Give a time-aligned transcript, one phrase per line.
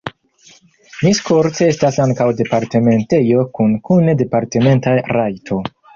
[1.07, 5.61] Miskolc estas ankaŭ departementejo kune kun departementa rajto.